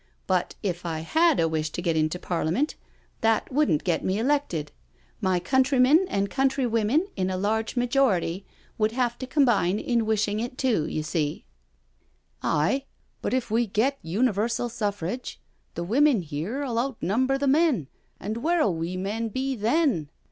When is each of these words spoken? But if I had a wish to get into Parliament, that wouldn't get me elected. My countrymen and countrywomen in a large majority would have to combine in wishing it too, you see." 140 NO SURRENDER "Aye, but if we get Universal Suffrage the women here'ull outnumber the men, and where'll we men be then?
But 0.25 0.55
if 0.63 0.83
I 0.83 1.01
had 1.01 1.39
a 1.39 1.47
wish 1.47 1.69
to 1.69 1.79
get 1.79 1.95
into 1.95 2.17
Parliament, 2.17 2.73
that 3.19 3.51
wouldn't 3.53 3.83
get 3.83 4.03
me 4.03 4.17
elected. 4.17 4.71
My 5.21 5.39
countrymen 5.39 6.07
and 6.09 6.27
countrywomen 6.27 7.05
in 7.15 7.29
a 7.29 7.37
large 7.37 7.75
majority 7.75 8.43
would 8.79 8.93
have 8.93 9.19
to 9.19 9.27
combine 9.27 9.77
in 9.77 10.07
wishing 10.07 10.39
it 10.39 10.57
too, 10.57 10.87
you 10.87 11.03
see." 11.03 11.45
140 12.39 12.39
NO 12.43 12.49
SURRENDER 12.59 12.83
"Aye, 12.83 12.85
but 13.21 13.33
if 13.35 13.51
we 13.51 13.67
get 13.67 13.99
Universal 14.01 14.69
Suffrage 14.69 15.39
the 15.75 15.83
women 15.83 16.23
here'ull 16.23 16.79
outnumber 16.79 17.37
the 17.37 17.45
men, 17.45 17.87
and 18.19 18.37
where'll 18.37 18.73
we 18.73 18.97
men 18.97 19.29
be 19.29 19.55
then? 19.55 20.09